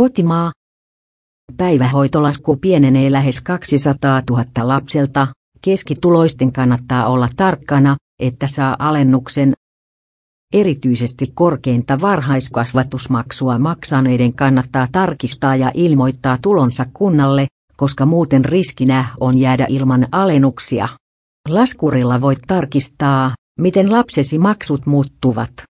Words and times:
Kotimaa. 0.00 0.52
Päivähoitolasku 1.56 2.56
pienenee 2.56 3.12
lähes 3.12 3.40
200 3.40 4.22
000 4.30 4.44
lapselta. 4.62 5.28
Keskituloisten 5.62 6.52
kannattaa 6.52 7.06
olla 7.06 7.28
tarkkana, 7.36 7.96
että 8.20 8.46
saa 8.46 8.76
alennuksen. 8.78 9.52
Erityisesti 10.54 11.32
korkeinta 11.34 12.00
varhaiskasvatusmaksua 12.00 13.58
maksaneiden 13.58 14.32
kannattaa 14.34 14.88
tarkistaa 14.92 15.56
ja 15.56 15.70
ilmoittaa 15.74 16.38
tulonsa 16.42 16.86
kunnalle, 16.92 17.46
koska 17.76 18.06
muuten 18.06 18.44
riskinä 18.44 19.08
on 19.20 19.38
jäädä 19.38 19.66
ilman 19.68 20.08
alennuksia. 20.12 20.88
Laskurilla 21.48 22.20
voit 22.20 22.40
tarkistaa, 22.46 23.34
miten 23.58 23.92
lapsesi 23.92 24.38
maksut 24.38 24.86
muuttuvat. 24.86 25.69